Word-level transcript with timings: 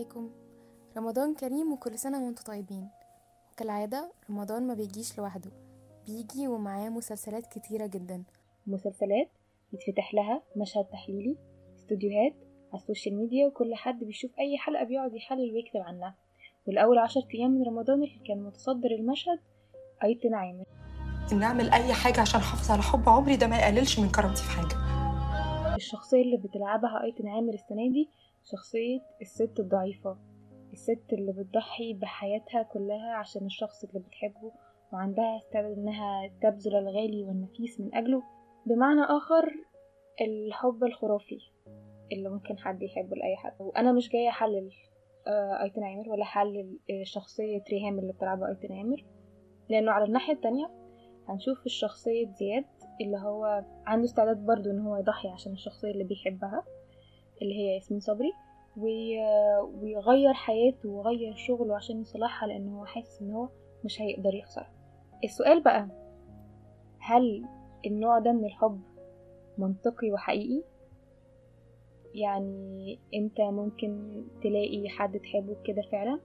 عليكم. 0.00 0.30
رمضان 0.96 1.34
كريم 1.34 1.72
وكل 1.72 1.98
سنة 1.98 2.24
وأنتم 2.24 2.42
طيبين. 2.42 2.88
وكالعادة 3.52 4.12
رمضان 4.30 4.66
ما 4.66 4.74
بيجيش 4.74 5.18
لوحده. 5.18 5.50
بيجي 6.06 6.48
ومعاه 6.48 6.88
مسلسلات 6.88 7.46
كتيرة 7.46 7.86
جدا. 7.86 8.24
مسلسلات 8.66 9.28
يتفتح 9.72 10.14
لها 10.14 10.42
مشهد 10.56 10.84
تحليلي 10.84 11.36
استوديوهات 11.76 12.34
على 12.72 12.82
السوشيال 12.82 13.16
ميديا 13.16 13.46
وكل 13.46 13.74
حد 13.74 14.04
بيشوف 14.04 14.30
أي 14.38 14.58
حلقة 14.58 14.84
بيقعد 14.84 15.14
يحلل 15.14 15.54
ويكتب 15.54 15.80
عنها. 15.80 16.14
والأول 16.66 16.98
عشر 16.98 17.20
أيام 17.34 17.50
من 17.50 17.62
رمضان 17.66 18.02
اللي 18.02 18.20
كان 18.28 18.42
متصدر 18.42 18.90
المشهد 18.90 19.38
أيتن 20.04 20.34
عامر 20.34 20.64
أنا 21.32 21.42
أعمل 21.42 21.70
أي 21.70 21.92
حاجة 21.92 22.20
عشان 22.20 22.40
احافظ 22.40 22.70
على 22.70 22.82
حب 22.82 23.08
عمري 23.08 23.36
ده 23.36 23.46
ما 23.46 23.58
يقللش 23.58 23.98
من 23.98 24.08
كرامتي 24.08 24.42
في 24.42 24.50
حاجة. 24.50 24.80
الشخصية 25.76 26.22
اللي 26.22 26.36
بتلعبها 26.36 27.02
أيتن 27.04 27.28
عامر 27.28 27.54
السنة 27.54 27.90
دي 27.90 28.08
شخصية 28.44 29.00
الست 29.20 29.60
الضعيفة 29.60 30.18
الست 30.72 31.12
اللي 31.12 31.32
بتضحي 31.32 31.94
بحياتها 31.94 32.62
كلها 32.62 33.14
عشان 33.14 33.46
الشخص 33.46 33.84
اللي 33.84 34.00
بتحبه 34.00 34.52
وعندها 34.92 35.36
استعداد 35.36 35.78
إنها 35.78 36.28
تبذل 36.42 36.76
الغالي 36.76 37.24
والنفيس 37.24 37.80
من 37.80 37.94
أجله. 37.94 38.22
بمعنى 38.66 39.00
آخر 39.00 39.54
الحب 40.20 40.84
الخرافي 40.84 41.38
اللي 42.12 42.28
ممكن 42.28 42.58
حد 42.58 42.82
يحبه 42.82 43.16
لأي 43.16 43.36
حد. 43.36 43.52
وأنا 43.60 43.92
مش 43.92 44.08
جاية 44.08 44.28
أحلل 44.28 44.70
آه، 45.26 45.62
أيتن 45.62 45.82
عامر 45.84 46.08
ولا 46.08 46.22
أحلل 46.22 46.78
آه، 46.90 47.02
شخصية 47.04 47.62
ريهام 47.70 47.98
اللي 47.98 48.12
بتلعبها 48.12 48.48
أيتن 48.48 48.72
عامر 48.72 49.04
لأنه 49.68 49.92
على 49.92 50.04
الناحية 50.04 50.32
التانية 50.32 50.70
هنشوف 51.28 51.66
الشخصية 51.66 52.26
زياد 52.32 52.64
اللي 53.00 53.18
هو 53.18 53.64
عنده 53.86 54.04
استعداد 54.04 54.46
برضو 54.46 54.70
إن 54.70 54.80
هو 54.80 54.96
يضحي 54.96 55.28
عشان 55.28 55.52
الشخصية 55.52 55.90
اللي 55.90 56.04
بيحبها. 56.04 56.64
اللي 57.42 57.54
هي 57.54 57.74
ياسمين 57.74 58.00
صبري 58.00 58.32
وي- 58.76 59.20
ويغير 59.82 60.32
حياته 60.32 60.88
ويغير 60.88 61.34
شغله 61.36 61.76
عشان 61.76 62.00
يصلحها 62.00 62.48
لأن 62.48 62.68
هو 62.68 62.84
حاسس 62.84 63.22
إن 63.22 63.30
هو 63.30 63.48
مش 63.84 64.00
هيقدر 64.02 64.34
يخسر. 64.34 64.66
السؤال 65.24 65.62
بقى 65.62 65.88
هل 66.98 67.44
النوع 67.86 68.18
ده 68.18 68.32
من 68.32 68.44
الحب 68.44 68.80
منطقي 69.58 70.10
وحقيقي؟ 70.12 70.62
يعني 72.14 72.98
أنت 73.14 73.40
ممكن 73.40 74.22
تلاقي 74.42 74.88
حد 74.88 75.18
تحبه 75.20 75.56
كده 75.64 75.82
فعلا؟ 75.92 76.20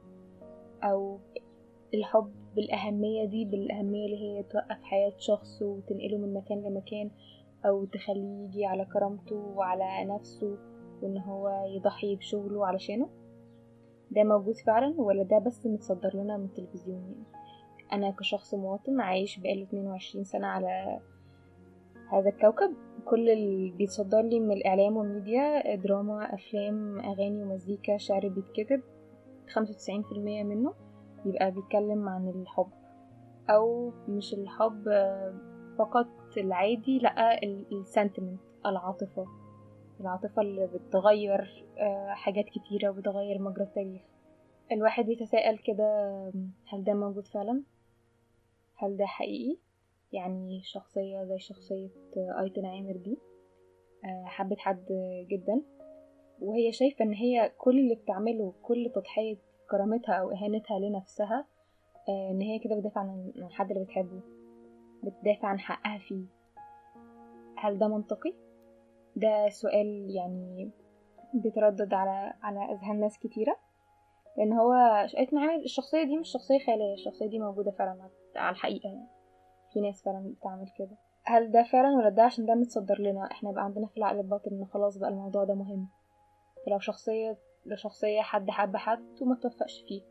أو 0.83 1.19
الحب 1.93 2.31
بالأهمية 2.55 3.25
دي 3.25 3.45
بالأهمية 3.45 4.05
اللي 4.05 4.17
هي 4.17 4.43
توقف 4.43 4.81
حياة 4.83 5.13
شخص 5.17 5.61
وتنقله 5.61 6.17
من 6.17 6.33
مكان 6.33 6.61
لمكان 6.63 7.11
أو 7.66 7.86
تخليه 7.86 8.45
يجي 8.45 8.66
على 8.66 8.86
كرامته 8.86 9.36
وعلى 9.36 10.05
نفسه 10.05 10.58
وإن 11.06 11.17
هو 11.17 11.66
يضحي 11.75 12.16
بشغله 12.16 12.67
علشانه؟ 12.67 13.09
ده 14.11 14.23
موجود 14.23 14.56
فعلا 14.56 15.02
ولا 15.02 15.23
ده 15.23 15.39
بس 15.39 15.66
متصدر 15.66 16.11
لنا 16.16 16.38
من 16.38 16.45
التلفزيون 16.45 17.02
يعني؟ 17.02 17.23
أنا 17.94 18.11
كشخص 18.11 18.53
مواطن 18.53 19.00
عايش 19.02 19.39
بقاله 19.39 19.64
22 19.64 20.23
سنة 20.23 20.48
على 20.48 21.00
هذا 22.11 22.30
الكوكب. 22.30 22.73
كل 23.06 23.30
اللي 23.30 23.72
بيتصدر 23.72 24.22
لي 24.22 24.39
من 24.39 24.52
الإعلام 24.52 24.98
والميديا 24.98 25.76
دراما 25.76 26.33
أفلام 26.33 27.00
أغاني 27.00 27.44
ومزيكا 27.44 27.98
شعر 27.98 28.28
بيتكتب 28.28 28.81
95% 29.50 30.17
منه 30.17 30.73
يبقى 31.26 31.52
بيتكلم 31.52 32.10
عن 32.10 32.30
الحب. 32.30 32.67
أو 33.49 33.92
مش 34.08 34.33
الحب 34.33 34.83
فقط 35.77 36.08
العادي 36.37 36.99
لأ 36.99 37.43
السنتمنت 37.72 38.39
العاطفة. 38.66 39.26
العاطفة 40.00 40.42
اللي 40.42 40.67
بتغير 40.67 41.66
آه، 41.78 42.10
حاجات 42.10 42.45
كتيرة 42.45 42.89
وبتغير 42.89 43.42
مجرى 43.42 43.64
التاريخ. 43.64 44.02
الواحد 44.72 45.06
بيتساءل 45.06 45.58
كده 45.58 46.11
هل 46.67 46.83
ده 46.83 46.94
موجود 46.94 47.28
فعلا؟ 47.28 47.64
هل 48.76 48.98
ده 48.98 49.05
حقيقي؟ 49.05 49.58
يعني 50.11 50.61
شخصية 50.64 51.23
زي 51.23 51.39
شخصية 51.39 51.89
آه، 52.17 52.42
أيتن 52.44 52.66
عامر 52.66 52.95
دي 52.98 53.17
آه، 54.05 54.26
حبت 54.26 54.60
حد 54.60 54.86
جدا. 55.30 55.61
وهي 56.42 56.72
شايفة 56.72 57.05
إن 57.05 57.14
هي 57.14 57.52
كل 57.58 57.80
اللي 57.80 57.95
بتعمله 57.95 58.54
كل 58.61 58.92
تضحية 58.95 59.38
كرامتها 59.72 60.16
أو 60.16 60.32
إهانتها 60.32 60.80
لنفسها 60.80 61.45
إن 62.10 62.42
هي 62.42 62.60
كده 62.60 62.76
بتدافع 62.76 63.02
عن 63.02 63.32
الحد 63.36 63.72
اللي 63.72 63.84
بتحبه 63.84 64.22
بتدافع 65.04 65.48
عن 65.48 65.60
حقها 65.60 65.98
فيه. 65.98 66.26
هل 67.58 67.78
ده 67.80 67.88
منطقي؟ 67.88 68.34
ده 69.15 69.49
سؤال 69.49 70.08
يعني 70.15 70.71
بيتردد 71.33 71.93
على 71.93 72.33
على 72.42 72.59
أذهان 72.71 72.99
ناس 72.99 73.20
كتيرة. 73.20 73.55
لأن 74.37 74.53
هو 74.53 74.73
ايتن 75.17 75.37
عامر 75.37 75.55
الشخصية 75.64 76.03
دي 76.03 76.17
مش 76.17 76.30
شخصية 76.31 76.59
خيالية 76.59 76.93
الشخصية 76.93 77.27
دي 77.27 77.39
موجودة 77.39 77.71
فعلا 77.71 78.09
على 78.36 78.52
الحقيقة 78.55 78.87
يعني. 78.89 79.08
في 79.73 79.81
ناس 79.81 80.04
فعلا 80.04 80.33
بتعمل 80.39 80.70
كده. 80.77 80.98
هل 81.23 81.52
ده 81.52 81.64
فعلا 81.64 81.98
ولا 81.98 82.09
ده؟ 82.09 82.23
عشان 82.23 82.45
ده 82.45 82.55
متصدر 82.55 83.02
لنا. 83.02 83.31
إحنا 83.31 83.52
بقى 83.52 83.64
عندنا 83.64 83.87
في 83.87 83.98
العقل 83.98 84.20
الباطن 84.20 84.52
إن 84.52 84.65
خلاص 84.65 84.98
بقى 84.98 85.09
الموضوع 85.09 85.43
ده 85.43 85.54
مهم. 85.54 85.87
فلو 86.65 86.80
شخصية 86.80 87.37
لشخصية 87.65 88.21
حد 88.21 88.49
حب 88.49 88.75
حد 88.77 89.21
وما 89.21 89.36
توفقش 89.36 89.83
فيه 89.87 90.02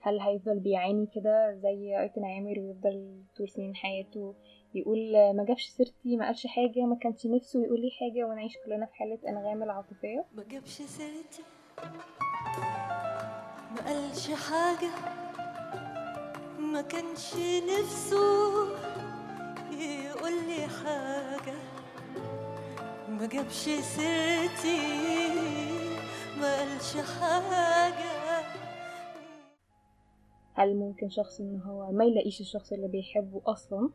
هل 0.00 0.20
هيفضل 0.20 0.60
بيعاني 0.60 1.06
كده 1.06 1.52
زي 1.54 2.00
أيتن 2.00 2.24
عامر 2.24 2.60
ويفضل 2.60 3.22
طول 3.36 3.48
سنين 3.48 3.74
حياته 3.74 4.34
يقول 4.74 5.12
ما 5.36 5.44
جابش 5.44 5.66
سيرتي 5.66 6.16
ما 6.16 6.26
قالش 6.26 6.46
حاجة 6.46 6.80
ما 6.86 6.96
كانش 6.96 7.26
نفسه 7.26 7.64
يقول 7.64 7.80
لي 7.80 7.90
حاجة 7.90 8.24
ونعيش 8.24 8.52
كلنا 8.66 8.86
في 8.86 8.94
حالة 8.94 9.18
أنغام 9.28 9.62
العاطفية. 9.62 10.24
ما 10.34 10.44
جابش 10.50 10.70
سيرتي 10.82 11.42
ما 13.70 13.80
قالش 13.86 14.30
حاجة 14.30 14.90
ما 16.58 16.82
كانش 16.82 17.34
نفسه 17.80 18.68
يقول 19.72 20.32
لي 20.48 20.66
حاجة. 20.84 21.54
ما 23.08 23.26
جابش 23.26 23.64
سيرتي 23.80 24.78
ما 26.40 26.58
قالش 26.58 26.96
حاجة. 26.96 28.14
هل 30.54 30.76
ممكن 30.76 31.10
شخص 31.10 31.40
إن 31.40 31.60
هو 31.60 31.92
ما 31.92 32.04
يلاقيش 32.04 32.40
الشخص 32.40 32.72
اللي 32.72 32.88
بيحبه 32.88 33.42
أصلا؟ 33.46 33.90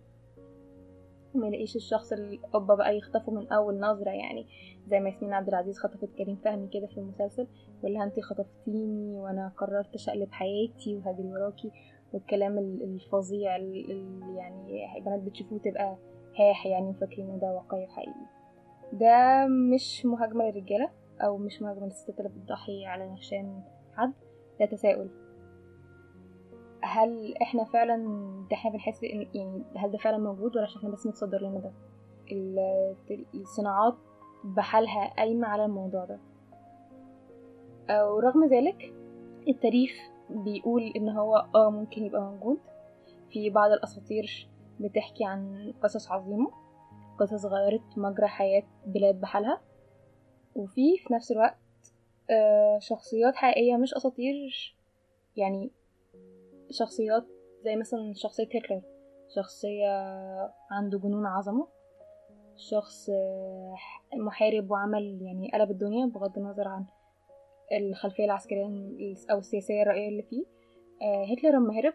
وما 1.35 1.47
يلاقيش 1.47 1.75
الشخص 1.75 2.11
اللي 2.13 2.39
أوبا 2.55 2.75
بقى 2.75 2.97
يخطفه 2.97 3.31
من 3.31 3.47
أول 3.51 3.79
نظرة 3.79 4.09
يعني. 4.09 4.45
زي 4.87 4.99
ما 4.99 5.09
ياسمين 5.09 5.33
عبد 5.33 5.47
العزيز 5.47 5.77
خطفت 5.79 6.09
كريم 6.17 6.35
فهمي 6.35 6.67
كده 6.67 6.87
في 6.87 6.97
المسلسل 6.97 7.47
ولا 7.83 8.03
انتي 8.03 8.21
خطفتيني 8.21 9.19
وأنا 9.19 9.51
قررت 9.57 9.93
أشقلب 9.95 10.31
حياتي 10.31 10.95
وهجري 10.95 11.27
وراكي 11.27 11.71
والكلام 12.13 12.57
ال- 12.57 12.83
الفظيع 12.83 13.55
ال- 13.55 13.91
ال- 13.91 14.35
يعني 14.37 14.97
البنات 14.97 15.19
بتشوفوه 15.19 15.59
تبقى 15.59 15.97
هاح 16.39 16.65
يعني 16.65 16.93
فاكرين 16.93 17.39
ده 17.39 17.47
واقعي 17.47 17.83
وحقيقي 17.83 18.25
ده 18.93 19.47
مش 19.47 20.05
مهاجمة 20.05 20.45
للرجالة 20.45 20.89
أو 21.21 21.37
مش 21.37 21.61
مهاجمة 21.61 21.85
للستات 21.85 22.19
اللي 22.19 22.29
بتضحي 22.29 22.85
على 22.85 23.15
حد 23.93 24.13
ده 24.59 24.65
تساؤل. 24.65 25.09
هل 26.89 27.35
إحنا 27.41 27.63
فعلا 27.63 27.97
ده 28.49 28.55
إحنا 28.55 28.71
بنحس 28.71 29.03
إن 29.03 29.27
يعني 29.33 29.63
هل 29.75 29.91
ده 29.91 29.97
فعلا 29.97 30.17
موجود 30.17 30.55
ولا 30.57 30.65
إحنا 30.65 30.89
بس 30.89 31.07
متصدر 31.07 31.41
لنا 31.41 31.59
ده؟ 31.59 31.71
ال- 32.31 33.25
الصناعات 33.33 33.95
بحالها 34.43 35.13
قايمة 35.17 35.47
على 35.47 35.65
الموضوع 35.65 36.05
ده. 36.05 36.19
ورغم 37.89 38.45
ذلك 38.45 38.93
التاريخ 39.47 39.91
بيقول 40.29 40.83
إن 40.95 41.09
هو 41.09 41.45
آه 41.55 41.69
ممكن 41.69 42.05
يبقى 42.05 42.21
موجود. 42.21 42.57
في 43.29 43.49
بعض 43.49 43.71
الأساطير 43.71 44.47
بتحكي 44.79 45.25
عن 45.25 45.73
قصص 45.83 46.11
عظيمة 46.11 46.51
قصص 47.19 47.45
غيرت 47.45 47.97
مجرى 47.97 48.27
حياة 48.27 48.63
بلاد 48.85 49.21
بحالها. 49.21 49.61
وفي 50.55 50.97
في 50.97 51.13
نفس 51.13 51.31
الوقت 51.31 51.57
آه، 52.31 52.79
شخصيات 52.79 53.35
حقيقية 53.35 53.75
مش 53.77 53.93
أساطير 53.93 54.35
يعني 55.37 55.71
شخصيات 56.71 57.23
زي 57.63 57.75
مثلا 57.75 58.13
شخصية 58.15 58.45
هتلر 58.45 58.81
شخصية 59.35 59.89
عنده 60.71 60.99
جنون 60.99 61.25
عظمة 61.25 61.67
شخص 62.57 63.09
آه، 63.09 63.75
محارب 64.13 64.71
وعمل 64.71 65.21
يعني 65.21 65.51
قلب 65.53 65.71
الدنيا 65.71 66.05
بغض 66.05 66.37
النظر 66.37 66.67
عن 66.67 66.85
الخلفية 67.71 68.25
العسكرية 68.25 68.65
أو 69.31 69.37
السياسية 69.37 69.81
الرأيية 69.81 70.09
اللي 70.09 70.23
فيه. 70.23 70.43
آه، 71.01 71.25
هتلر 71.31 71.51
لما 71.55 71.79
هرب 71.79 71.93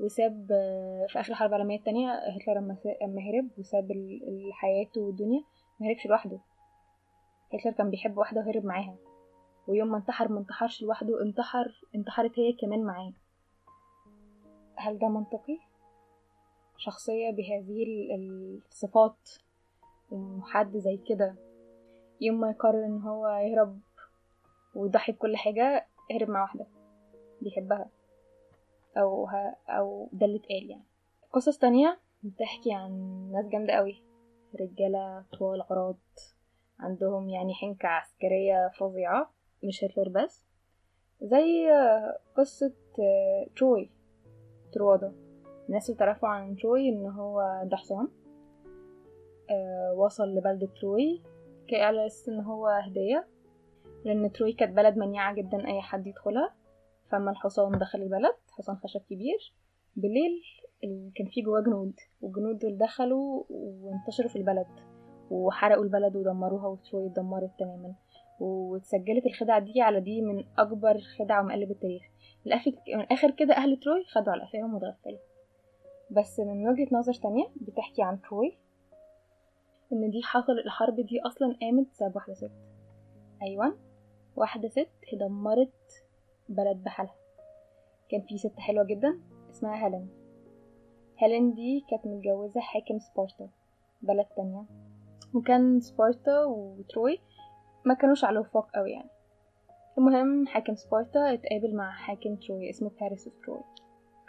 وساب 0.00 0.48
آه، 0.52 1.06
في 1.08 1.20
آخر 1.20 1.30
الحرب 1.32 1.48
العالمية 1.48 1.78
التانية 1.78 2.12
هتلر 2.12 2.54
لما 3.02 3.20
هرب 3.30 3.48
وساب 3.58 3.90
ال- 3.90 4.28
ال- 4.28 4.52
حياته 4.52 5.00
والدنيا 5.00 5.40
ما 5.80 5.88
هربش 5.88 6.06
لوحده. 6.06 6.38
هتلر 7.54 7.72
كان 7.72 7.90
بيحب 7.90 8.18
واحدة 8.18 8.40
وهرب 8.40 8.64
معاها. 8.64 8.96
ويوم 9.68 9.88
ما 9.88 9.96
انتحر 9.96 10.28
ما 10.28 10.38
انتحرش 10.40 10.82
لوحده 10.82 11.22
انتحر 11.22 11.80
انتحرت 11.94 12.38
هي 12.38 12.52
كمان 12.52 12.82
معاه. 12.84 13.12
هل 14.76 14.98
ده 14.98 15.08
منطقي؟ 15.08 15.58
شخصية 16.76 17.30
بهذه 17.30 17.82
ال- 17.82 18.60
الصفات 18.70 19.30
وحد 20.10 20.76
زي 20.76 20.96
كده 20.96 21.34
يوم 22.20 22.40
ما 22.40 22.50
يقرر 22.50 22.84
إن 22.86 23.00
هو 23.02 23.28
يهرب 23.28 23.80
ويضحي 24.74 25.12
بكل 25.12 25.36
حاجة 25.36 25.86
هرب 26.12 26.30
مع 26.30 26.42
واحدة 26.42 26.66
بيحبها 27.40 27.88
أو 28.96 29.24
ها 29.26 29.56
أو 29.68 30.08
ده 30.12 30.26
اللي 30.26 30.36
اتقال 30.38 30.70
يعني 30.70 30.84
قصص 31.32 31.58
تانية 31.58 31.98
بتحكي 32.22 32.72
عن 32.72 32.92
ناس 33.32 33.46
جامدة 33.48 33.72
قوي 33.72 34.02
رجالة 34.60 35.24
طوال 35.38 35.62
عراض 35.62 35.96
عندهم 36.80 37.28
يعني 37.28 37.54
حنكة 37.54 37.88
عسكرية 37.88 38.68
فظيعة 38.78 39.30
مش 39.64 39.84
هتلر 39.84 40.08
بس 40.08 40.44
زي 41.22 41.68
قصة 42.36 42.72
تروي 43.56 43.90
تروادا 44.74 45.12
الناس 45.68 45.90
اللي 45.90 45.98
تعرفوا 45.98 46.28
عن 46.28 46.56
تروي 46.56 46.88
إن 46.88 47.06
هو 47.06 47.62
ده 47.64 47.76
حصان 47.76 48.08
آه، 49.50 49.94
وصل 49.96 50.28
لبلدة 50.34 50.66
تروي 50.80 51.22
على 51.72 52.06
أساس 52.06 52.28
إن 52.28 52.40
هو 52.40 52.66
هدية 52.66 53.26
لأن 54.04 54.32
تروي 54.32 54.52
كانت 54.52 54.76
بلد 54.76 54.96
منيعة 54.98 55.34
جدا 55.34 55.66
أي 55.66 55.80
حد 55.80 56.06
يدخلها. 56.06 56.54
فما 57.10 57.30
الحصان 57.30 57.78
دخل 57.78 58.02
البلد 58.02 58.34
حصان 58.50 58.76
خشب 58.76 59.00
كبير. 59.00 59.54
بالليل 59.96 60.42
ال- 60.84 61.12
كان 61.16 61.26
في 61.26 61.42
جواه 61.42 61.60
جنود 61.60 61.94
والجنود 62.20 62.58
دول 62.58 62.78
دخلوا 62.78 63.44
وانتشروا 63.50 64.28
في 64.28 64.36
البلد 64.36 64.66
وحرقوا 65.30 65.84
البلد 65.84 66.16
ودمروها 66.16 66.66
وتروي 66.66 67.06
اتدمرت 67.06 67.50
تماما. 67.58 67.94
واتسجلت 68.40 69.26
الخدعة 69.26 69.58
دي 69.58 69.82
على 69.82 70.00
دي 70.00 70.22
من 70.22 70.44
أكبر 70.58 70.98
خدع 71.18 71.40
ومقالب 71.40 71.70
التاريخ. 71.70 72.02
من 72.46 73.00
الآخر 73.00 73.30
كده 73.30 73.54
أهل 73.56 73.76
تروي 73.76 74.04
خدوا 74.04 74.32
على 74.32 74.42
قفاهم 74.42 74.74
واتغفلوا 74.74 75.18
بس 76.10 76.40
من 76.40 76.68
وجهة 76.68 76.88
نظر 76.92 77.14
تانية 77.14 77.44
بتحكي 77.56 78.02
عن 78.02 78.20
تروي 78.20 78.58
إن 79.92 80.10
دي 80.10 80.22
حصل 80.22 80.52
الحرب 80.52 81.00
دي 81.00 81.20
أصلا 81.26 81.56
قامت 81.60 81.90
بسبب 81.90 82.16
واحدة 82.16 82.34
ست. 82.34 82.50
أيوة 83.42 83.78
واحدة 84.36 84.68
ست 84.68 84.88
دمرت 85.12 86.04
بلد 86.48 86.82
بحالها. 86.84 87.14
كان 88.08 88.20
في 88.20 88.38
ست 88.38 88.58
حلوة 88.58 88.84
جدا 88.84 89.20
اسمها 89.50 89.86
هيلين. 89.86 90.08
هيلين 91.18 91.54
دي 91.54 91.84
كانت 91.90 92.06
متجوزة 92.06 92.60
حاكم 92.60 92.98
سبارتا 92.98 93.48
بلد 94.02 94.26
تانية. 94.36 94.64
وكان 95.34 95.80
سبارتا 95.80 96.44
وتروي 96.44 97.18
ما 97.84 97.94
كانوش 97.94 98.24
على 98.24 98.38
وفاق 98.38 98.70
قوي 98.74 98.90
يعني. 98.90 99.10
المهم 99.98 100.46
حاكم 100.46 100.74
سبارتا 100.74 101.34
اتقابل 101.34 101.76
مع 101.76 101.90
حاكم 101.92 102.36
تروي 102.36 102.70
اسمه 102.70 102.90
باريس 103.00 103.28
أوف 103.28 103.36
تروي. 103.44 103.64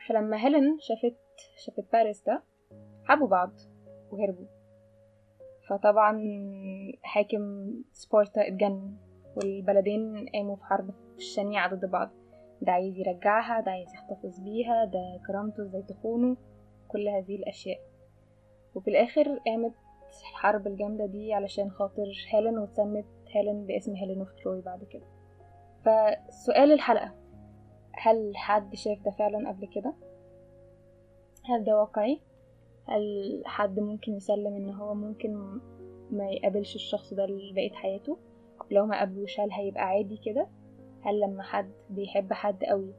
فلما 0.08 0.46
هيلين 0.46 0.78
شافت 0.80 1.18
شافت 1.58 1.92
باريس 1.94 2.24
ده 2.24 2.44
حبوا 3.04 3.28
بعض 3.28 3.52
وهربوا. 4.12 4.46
فطبعا 5.70 6.22
حاكم 7.04 7.74
سبارتا 7.94 8.48
اتجنن 8.48 8.98
والبلدين 9.36 10.30
قاموا 10.34 10.56
في 10.56 10.64
حرب 10.64 10.90
شنيعة 11.18 11.76
ضد 11.76 11.86
بعض. 11.86 12.10
ده 12.62 12.72
عايز 12.72 12.98
يرجعها 12.98 13.62
ده 13.62 13.72
عايز 13.72 13.94
يحتفظ 13.94 14.40
بيها 14.40 14.86
ده 14.86 15.22
كرامته 15.28 15.64
إزاي 15.64 15.84
تخونه 15.84 16.38
كل 16.88 17.08
هذه 17.08 17.36
الأشياء. 17.36 17.80
وفي 18.76 18.90
الآخر 18.90 19.40
قامت 19.46 19.74
الحرب 20.32 20.68
الجامدة 20.68 21.06
دي 21.06 21.34
علشان 21.34 21.70
خاطر 21.72 22.06
هيلين 22.30 22.58
واتسمت 22.58 23.06
هيلين 23.36 23.66
باسم 23.66 23.96
هيلين 23.96 24.20
أوف 24.20 24.34
تروي 24.34 24.62
بعد 24.62 24.84
كده 24.84 25.06
فسؤال 25.86 26.72
الحلقة 26.72 27.14
هل 27.94 28.38
حد 28.38 28.76
شاف 28.76 29.02
ده 29.06 29.12
فعلا 29.12 29.50
قبل 29.50 29.68
كده؟ 29.68 29.94
هل 31.46 31.64
ده 31.64 31.80
واقعي؟ 31.80 32.20
هل 32.88 33.42
حد 33.46 33.80
ممكن 33.80 34.16
يسلم 34.16 34.56
إن 34.56 34.70
هو 34.70 34.94
ممكن 34.94 35.60
ما 36.12 36.30
يقابلش 36.30 36.76
الشخص 36.76 37.14
ده 37.14 37.26
لبقية 37.26 37.72
حياته؟ 37.72 38.18
لو 38.72 38.86
ما 38.86 39.00
قابلوش 39.00 39.40
هل 39.40 39.52
هيبقى 39.52 39.84
عادي 39.84 40.18
كده؟ 40.18 40.48
هل 41.02 41.20
لما 41.20 41.44
حد 41.44 41.72
بيحب 41.90 42.34
حد 42.34 42.64
قوي 42.64 42.94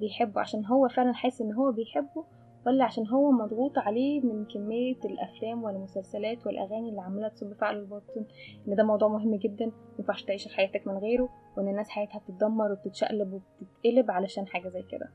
بيحبه 0.00 0.40
عشان 0.40 0.64
هو 0.64 0.88
فعلا 0.88 1.12
حاسس 1.12 1.40
إن 1.40 1.52
هو 1.52 1.72
بيحبه 1.72 2.24
ولا 2.66 2.84
عشان 2.84 3.06
هو 3.06 3.30
مضغوط 3.30 3.78
عليه 3.78 4.20
من 4.20 4.44
كمية 4.44 4.96
الأفلام 5.04 5.64
والمسلسلات 5.64 6.46
والأغاني 6.46 6.88
اللي 6.88 7.00
عمالة 7.00 7.28
تصب 7.28 7.52
في 7.52 7.64
عقله 7.64 7.80
الباطن 7.80 8.24
إن 8.68 8.76
ده 8.76 8.84
موضوع 8.84 9.08
مهم 9.08 9.34
جدا 9.34 9.72
مينفعش 9.98 10.22
تعيش 10.24 10.48
حياتك 10.48 10.86
من 10.86 10.98
غيره 10.98 11.28
وإن 11.56 11.68
الناس 11.68 11.88
حياتها 11.88 12.18
بتتدمر 12.18 12.72
وبتتشقلب 12.72 13.32
وبتتقلب 13.32 14.10
علشان 14.10 14.46
حاجة 14.46 14.68
زي 14.68 14.82
كده. 14.82 15.10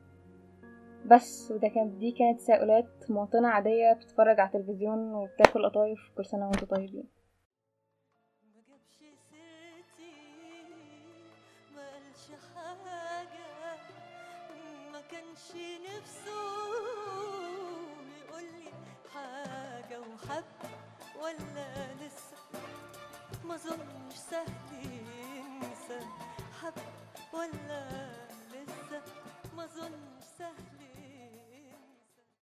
بس 1.06 1.52
وده 1.52 1.68
كانت 1.68 1.94
دي 1.96 2.12
كانت 2.12 2.40
تساؤلات 2.40 3.12
مواطنة 3.12 3.48
عادية 3.48 3.94
بتتفرج 3.94 4.40
على 4.40 4.48
التلفزيون 4.48 5.14
وبتاكل 5.14 5.66
قطايف 5.66 6.00
كل 6.18 6.26
سنة 6.26 6.46
وأنتم 6.46 6.68
طيبين. 6.68 7.24
كانش 15.12 15.56
نفسه 15.82 17.03
سهل. 24.34 24.50
ينسى 24.84 26.00
حب 26.62 26.74
ولا 27.34 27.84
لسه؟ 28.52 29.02
ما 29.58 29.66
ظنش 29.66 30.26
سهل. 30.40 30.83